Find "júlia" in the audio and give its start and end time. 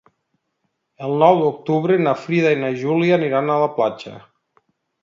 2.85-3.21